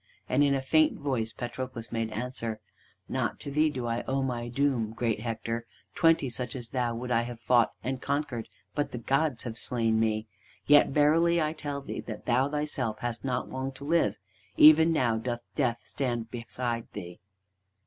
And 0.27 0.43
in 0.43 0.55
a 0.55 0.63
faint 0.63 0.99
voice 0.99 1.31
Patroclus 1.31 1.91
made 1.91 2.09
answer: 2.11 2.59
"Not 3.07 3.39
to 3.41 3.51
thee 3.51 3.69
do 3.69 3.85
I 3.85 4.01
owe 4.07 4.23
my 4.23 4.47
doom, 4.47 4.93
great 4.93 5.19
Hector. 5.19 5.67
Twenty 5.93 6.27
such 6.27 6.55
as 6.55 6.69
thou 6.71 6.95
would 6.95 7.11
I 7.11 7.21
have 7.21 7.39
fought 7.39 7.73
and 7.83 8.01
conquered, 8.01 8.49
but 8.73 8.93
the 8.93 8.97
gods 8.97 9.43
have 9.43 9.59
slain 9.59 9.99
me. 9.99 10.25
Yet 10.65 10.87
verily 10.87 11.39
I 11.39 11.53
tell 11.53 11.81
thee 11.81 11.99
that 12.01 12.25
thou 12.25 12.49
thyself 12.49 12.97
hast 13.01 13.23
not 13.23 13.51
long 13.51 13.71
to 13.73 13.83
live. 13.85 14.15
Even 14.57 14.91
now 14.91 15.17
doth 15.17 15.41
Death 15.53 15.81
stand 15.83 16.31
beside 16.31 16.91
thee!" 16.93 17.19